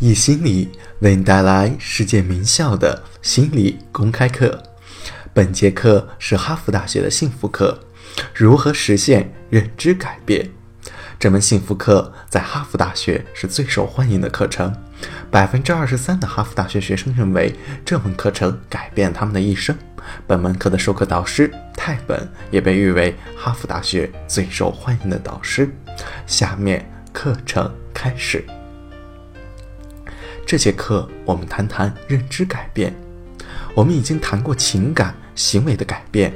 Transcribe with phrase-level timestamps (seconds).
[0.00, 0.70] 易心理
[1.00, 4.62] 为你带来世界名校的心理公开课。
[5.34, 7.78] 本节课是哈佛大学的幸福课，
[8.34, 10.48] 如何实现认知改变？
[11.18, 14.74] 这门幸福课在哈佛大学是最受欢迎的课程，
[15.30, 17.54] 百分之二十三的哈佛大学学生认为
[17.84, 19.76] 这门课程改变他们的一生。
[20.26, 25.70] 本门课的授课导师泰本也被誉为哈佛大学最受欢迎的导师。
[26.26, 28.42] 下面课程开始。
[30.50, 32.92] 这节课我们谈谈认知改变。
[33.72, 36.34] 我们已经谈过情感行为的改变，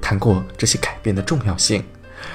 [0.00, 1.84] 谈过这些改变的重要性。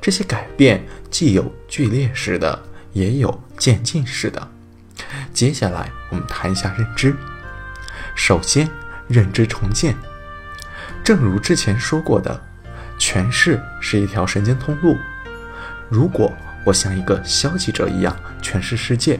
[0.00, 2.56] 这些改变既有剧烈式的，
[2.92, 4.48] 也有渐进式的。
[5.34, 7.16] 接下来我们谈一下认知。
[8.14, 8.70] 首先，
[9.08, 9.96] 认知重建。
[11.02, 12.40] 正如之前说过的，
[12.96, 14.96] 诠释是一条神经通路。
[15.88, 16.32] 如果
[16.64, 19.18] 我像一个消极者一样诠释世界，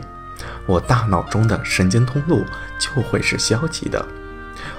[0.68, 2.44] 我大脑中的神经通路
[2.78, 4.06] 就会是消极的，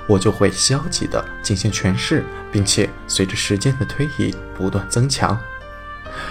[0.05, 5.35] 我就会消极的进行诠释，并且随着时间的推移不断增强。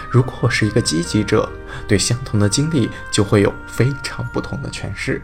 [0.08, 1.50] 如果我是一个积极者，
[1.88, 5.20] 对相同的经历就会有非常不同的诠释，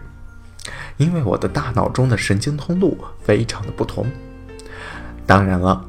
[0.97, 4.11] 因为我的大脑中的神经通路非常的不同。
[5.25, 5.84] 当然了，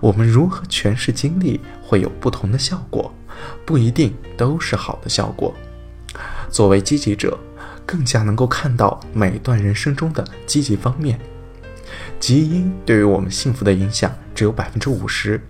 [0.00, 3.14] 我们如何诠释经历会有不同的效果，
[3.66, 5.54] 不一定都是好的效果。
[6.50, 7.38] 作为积极者。
[7.90, 11.18] 更加能够看到每段人生中的积极方面。
[12.20, 15.40] 基因对于我们幸福的影响只有百分之五十。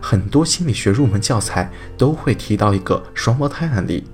[0.00, 4.06] 很多心理学入门教材都会提到一个双胞胎案例，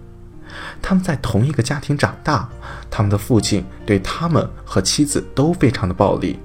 [0.82, 2.48] 他们在同一个家庭长大，
[2.90, 6.40] 他们的父亲对他们和妻子都非常的暴力，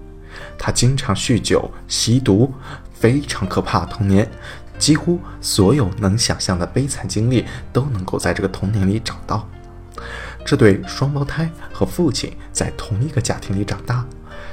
[0.55, 2.53] 他经常酗酒、吸毒，
[2.93, 4.29] 非常可怕童年，
[4.77, 9.49] 几乎所有能想象的悲惨经历都能够在这个童年里找到。
[10.45, 14.05] 这对双胞胎和父亲在同一个家庭里长大，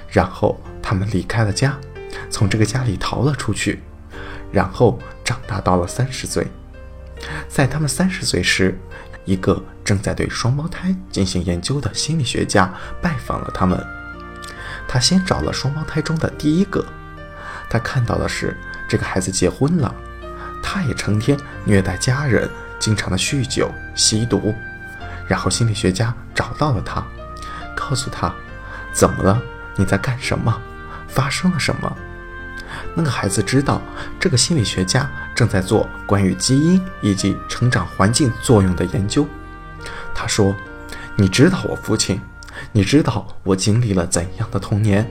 [0.09, 1.77] 然后他们离开了家，
[2.31, 3.83] 从这个家里逃了出去，
[4.53, 6.47] 然后长大到了三十岁。
[7.49, 8.79] 在他们三十岁时，
[9.25, 12.73] 一个正在对双胞胎进行研究的心理学家
[13.03, 13.85] 拜访了他们。
[14.87, 16.87] 他先找了双胞胎中的第一个，
[17.69, 18.57] 他看到的是
[18.89, 19.95] 这个孩子结婚了，
[20.63, 22.49] 他也成天虐待家人，
[22.79, 24.55] 经常的酗酒、吸毒。
[25.29, 27.07] 然后心理学家找到了他，
[27.77, 28.35] 告诉他
[28.93, 29.41] ：“怎么了？
[29.77, 30.61] 你在干什么？
[31.07, 31.97] 发生了什么？”
[32.95, 33.81] 那个孩子知道，
[34.19, 39.27] 这个心理学家正在做关于基因以及成长环境作用的研究。
[40.15, 40.55] 他说
[41.15, 42.21] ：“你知道我父亲，
[42.73, 45.09] 你知道我经历了怎样的童年，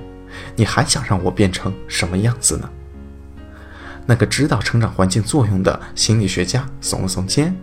[0.56, 2.70] 你还想让我变成什么样子呢？”
[4.06, 7.56] 那个知道成长环境作用的心理学家耸了耸肩。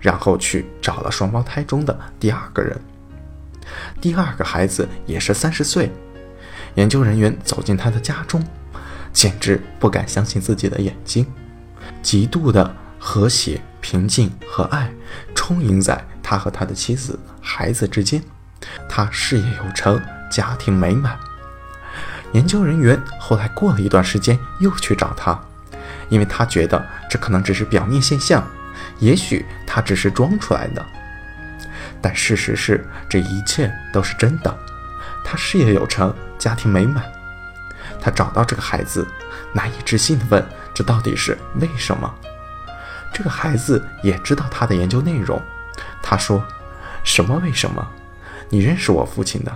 [0.00, 2.78] 然后去找了双胞胎中的第二个人，
[4.00, 5.90] 第二个孩子也是三十岁。
[6.74, 8.42] 研究人员走进他的家中，
[9.12, 11.26] 简直不敢相信自己的眼睛。
[12.02, 14.90] 极度的和谐、平静和爱
[15.34, 18.22] 充盈在他和他的妻子、孩子之间。
[18.88, 21.18] 他事业有成，家庭美满。
[22.32, 25.40] 研究人员后来过了一段时间又去找他，
[26.08, 28.46] 因为他觉得这可能只是表面现象。
[28.98, 30.84] 也许他只是装出来的，
[32.00, 34.58] 但事实是这一切都是真的。
[35.24, 37.04] 他事业有成，家庭美满。
[38.00, 39.06] 他找到这个孩子，
[39.52, 42.12] 难以置信地问：“这到底是为什么？”
[43.12, 45.40] 这个孩子也知道他的研究内容。
[46.02, 46.42] 他说
[47.02, 47.86] ：“什么为什么？
[48.48, 49.54] 你认识我父亲的？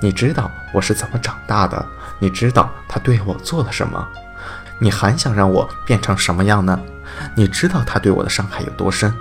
[0.00, 1.84] 你知道我是怎么长大的？
[2.18, 4.06] 你知道他对我做了什么？
[4.78, 6.78] 你还想让我变成什么样呢？”
[7.34, 9.12] 你知道他对我的伤害有多深？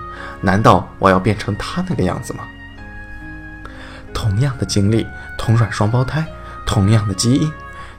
[0.41, 2.43] 难道我要变成他那个样子吗？
[4.13, 5.07] 同样的经历，
[5.37, 6.25] 同卵双胞胎，
[6.65, 7.51] 同样的基因，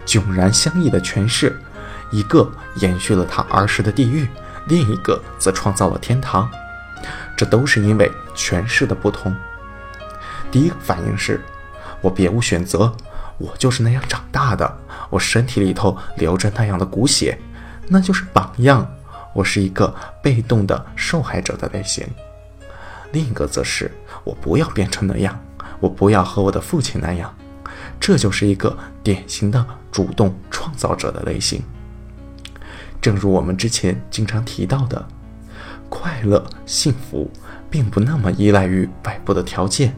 [0.05, 1.59] 迥然相异的诠释，
[2.11, 4.29] 一个延续了他儿时的地狱，
[4.67, 6.51] 另一个则创造了天堂。
[7.37, 9.35] 这都是因为诠释的不同。
[10.51, 11.41] 第一个反应是，
[12.01, 12.95] 我别无选择，
[13.39, 14.79] 我就是那样长大的，
[15.11, 17.39] 我身体里头流着那样的骨血，
[17.89, 18.87] 那就是榜样。
[19.35, 22.07] 我是一个被动的受害者的类型，
[23.13, 23.91] 另一个则是
[24.25, 25.41] 我不要变成那样，
[25.81, 27.35] 我不要和我的父亲那样，
[27.99, 31.63] 这就是一个典型的主动创造者的类型。
[33.01, 35.09] 正如我们之前经常提到的，
[35.89, 37.31] 快乐、幸福
[37.71, 39.97] 并不那么依赖于外部的条件，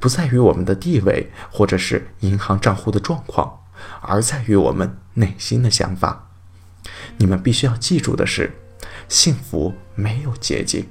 [0.00, 3.60] 不在于我们的地位或者是银行账户的状况，
[4.00, 6.28] 而在于我们内心的想法。
[7.16, 8.52] 你们必须要记住的是。
[9.08, 10.86] 幸福没有捷径。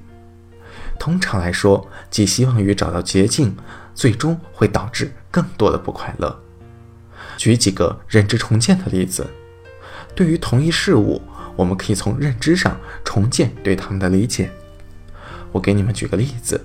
[1.00, 3.56] 通常来说，寄希望于找到捷径，
[3.94, 6.40] 最终会导致更多的不快乐。
[7.38, 9.28] 举几个认知重建的例子，
[10.16, 11.22] 对于同一事物，
[11.56, 14.52] 我们可以从认知上重建对他们的理解。
[15.52, 16.64] 我给你们举个例子：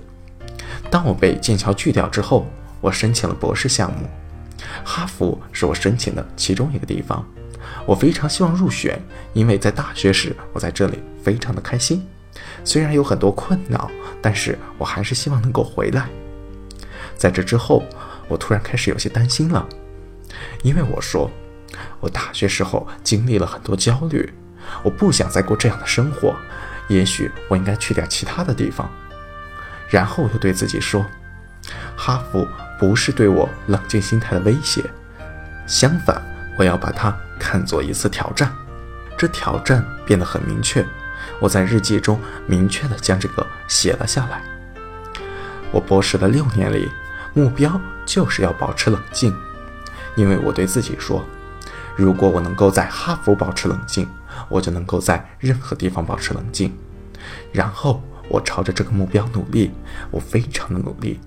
[0.89, 2.47] 当我被剑桥拒掉之后，
[2.81, 4.07] 我申请了博士项目，
[4.83, 7.25] 哈佛是我申请的其中一个地方。
[7.85, 9.01] 我非常希望入选，
[9.33, 12.05] 因为在大学时我在这里非常的开心。
[12.63, 13.89] 虽然有很多困扰，
[14.21, 16.07] 但是我还是希望能够回来。
[17.17, 17.83] 在这之后，
[18.27, 19.67] 我突然开始有些担心了，
[20.61, 21.29] 因为我说，
[21.99, 24.31] 我大学时候经历了很多焦虑，
[24.83, 26.35] 我不想再过这样的生活，
[26.87, 28.89] 也许我应该去点其他的地方。
[29.89, 31.05] 然后我又对自己说，
[31.97, 32.47] 哈佛
[32.79, 34.83] 不是对我冷静心态的威胁，
[35.67, 36.21] 相反，
[36.57, 38.53] 我要把它看作一次挑战。
[39.17, 40.85] 这挑战变得很明确。
[41.39, 44.41] 我在日记中明确地将这个写了下来。
[45.71, 46.89] 我博士的六年里，
[47.33, 49.35] 目标就是要保持冷静，
[50.15, 51.23] 因为我对自己说，
[51.95, 54.07] 如果我能够在哈佛保持冷静，
[54.47, 56.75] 我就能够在任何地方保持冷静。
[57.51, 59.71] 然后我朝着这个目标努力，
[60.09, 61.19] 我非常的努力，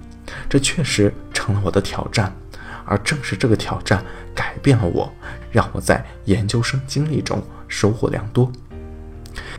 [0.49, 2.35] 这确实成了我的挑战，
[2.85, 5.13] 而正是这个挑战改变了我，
[5.51, 8.51] 让我在研究生经历中收获良多。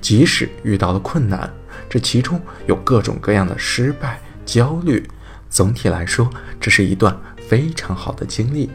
[0.01, 1.51] 即使遇到了困难，
[1.89, 5.07] 这其中有各种各样的失败、焦虑。
[5.49, 6.29] 总体来说，
[6.59, 7.15] 这是一段
[7.47, 8.71] 非常好的经历。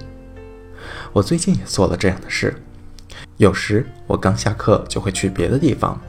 [1.13, 2.55] 我最近也做了这样的事。
[3.37, 6.01] 有时我刚下课就会去别的地方。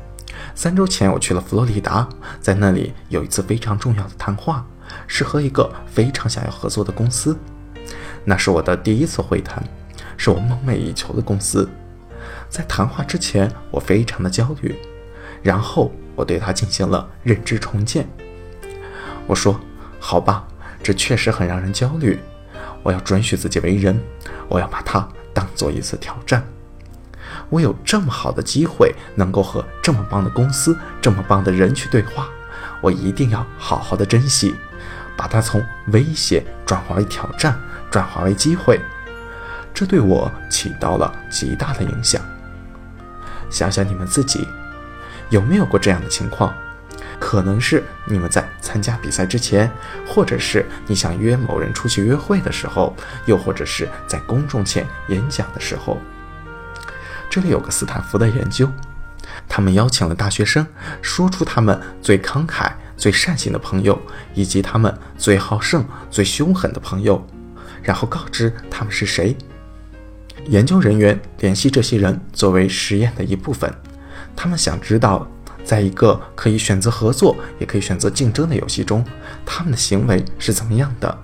[0.55, 2.07] 三周前我去了佛罗里达，
[2.39, 4.65] 在那里有一次非常重要的谈话，
[5.07, 7.37] 是和一个非常想要合作的公司。
[8.29, 9.63] 那是我的第一次会谈，
[10.15, 11.67] 是我梦寐以求的公司。
[12.47, 14.77] 在谈话之前，我非常的焦虑。
[15.41, 18.07] 然后我对他进行了认知重建。
[19.25, 19.59] 我说
[19.99, 20.47] ：“好吧，
[20.83, 22.19] 这确实很让人焦虑。
[22.83, 23.99] 我要准许自己为人，
[24.47, 26.45] 我要把它当做一次挑战。
[27.49, 32.29] 我有这么好的机会，能够和这么棒的公司、这么棒的人去对话，
[32.79, 34.53] 我一定要好好的珍惜，
[35.19, 37.59] 把它从威胁转化为挑战，
[37.91, 38.79] 转化为机会。
[39.73, 42.21] 这对我起到了极大的影响。
[43.49, 44.47] 想想你们自己。”
[45.29, 46.51] 有没有过这样的情况？
[47.19, 49.69] 可能是你们在参加比赛之前，
[50.07, 52.95] 或者是你想约某人出去约会的时候，
[53.25, 55.99] 又或者是在公众前演讲的时候。
[57.29, 58.71] 这里有个斯坦福的研究，
[59.47, 60.65] 他们邀请了大学生
[60.99, 63.97] 说出他们最慷慨、最善心的朋友，
[64.33, 67.25] 以及他们最好胜、最凶狠的朋友，
[67.81, 69.35] 然后告知他们是谁。
[70.47, 73.73] 研究人员联系这些人作为实验的一部分。
[74.35, 75.25] 他们想知道，
[75.63, 79.03] 在一个可以选择合作，也可以选择竞争的游戏中，
[79.45, 81.17] 他们的行为是怎么样的。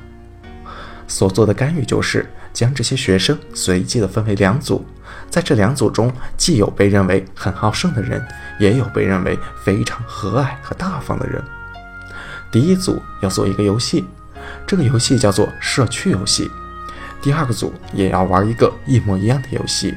[1.07, 4.85] 所做的干预就是将这些学生随机的分为两组，
[5.29, 8.25] 在这两组中，既有被认为很好胜的人，
[8.59, 11.43] 也有被认为非常和蔼和大方的人。
[12.55, 14.05] 第一组要做一个游戏，
[14.65, 16.49] 这个游戏叫做社区游戏。
[17.21, 19.93] 第二个组也要玩一个一模一样的游戏。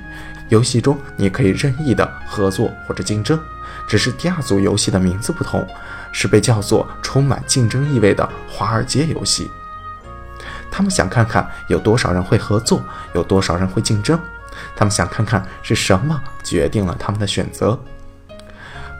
[0.48, 3.38] 游戏中你可以任意的合作或者竞争，
[3.86, 5.64] 只是第二组游戏的名字不同，
[6.10, 9.48] 是被叫做充满竞争意味的华尔街游戏。
[10.68, 12.82] 他们想看看有多少人会合作，
[13.14, 14.18] 有多少人会竞争。
[14.74, 17.78] 他们想看看是什么决定了他们的选择。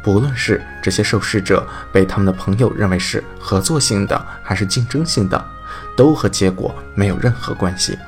[0.09, 5.47] 不论是这些受试者被他们的朋友认为是合作性的还是竞争性的，
[5.95, 7.99] 都和结果没有任何关系。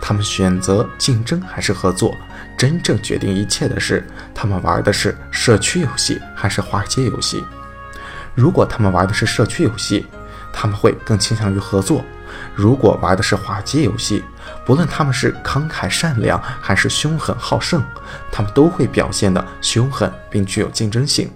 [0.00, 2.14] 他们选择竞争还是合作？
[2.56, 7.42] 真正决定一切的是，他们玩的是社区游戏还是华尔街游戏。
[8.36, 10.06] 如果他们玩的是社区游戏，
[10.52, 12.04] 他们会更倾向于合作；
[12.54, 14.22] 如果玩的是华尔街游戏，
[14.64, 17.84] 不论他们是慷慨善良还是凶狠好胜，
[18.32, 21.30] 他们都会表现的凶狠并具有竞争性。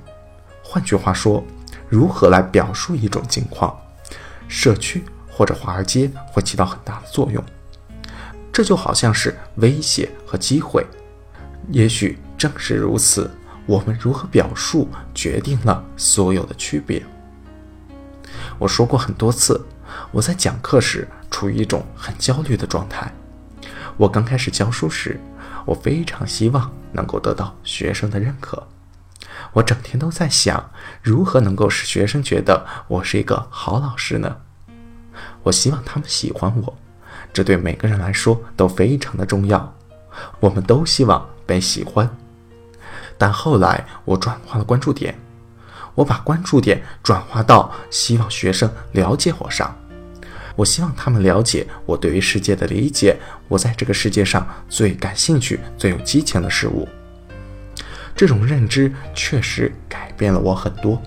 [0.63, 1.45] 换句话说，
[1.89, 3.79] 如何来表述一种情况，
[4.49, 7.43] 社区或者华尔街会起到很大的作用。
[8.51, 10.85] 这就好像是威胁和机会。
[11.71, 13.31] 也许正是如此，
[13.67, 17.05] 我们如何表述决定了所有的区别。
[18.59, 19.65] 我说过很多次，
[20.11, 23.13] 我在讲课时处于一种很焦虑的状态。
[23.99, 25.21] 我刚开始教书时，
[25.67, 28.67] 我非常希望能够得到学生的认可。
[29.53, 30.71] 我整天都在想，
[31.03, 34.39] 如何能够使学生觉得我是一个好老师呢？
[35.43, 36.75] 我希望他们喜欢我，
[37.33, 39.75] 这对每个人来说都非常的重要。
[40.41, 41.29] 我们都希望。
[41.49, 42.07] 被喜欢，
[43.17, 45.19] 但后来我转化了关注点，
[45.95, 49.75] 我把关注点转化到希望学生了解我上。
[50.59, 56.89] 我希望他们了解我对于世界的理解，我在这个世界上最感兴趣、最有激情的事物。
[58.17, 61.01] 这种认知确实改变了我很多，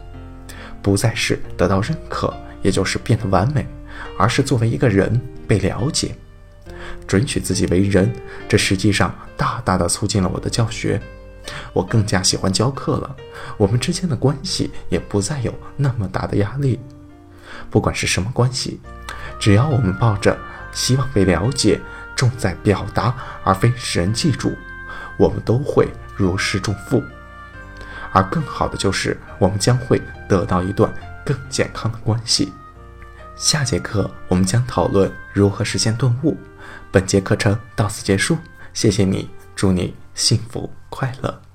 [0.82, 3.68] 不再是得到认可，也就是变得完美，
[4.18, 6.16] 而是作为一个人被了解，
[7.06, 8.10] 准许自己为人。
[8.48, 11.02] 这实际上大大的促进了我的教学。
[11.74, 13.14] 我更加喜欢教课了，
[13.58, 16.80] 我们之间的关系也不再有那么大的压力。
[17.70, 18.80] 不管是什么关系，
[19.42, 20.38] 只要我们抱着
[20.72, 21.82] 希望被了解、
[22.16, 24.56] 重在表达而非使人记住，
[25.18, 27.04] 我们都会如释重负。
[28.14, 30.94] 而更好的就是，我们将会得到一段
[31.26, 32.54] 更健康的关系。
[33.36, 36.38] 下节课我们将讨论如何实现顿悟。
[36.92, 38.38] 本节课程到此结束，
[38.74, 41.51] 谢谢你，祝你幸福快乐。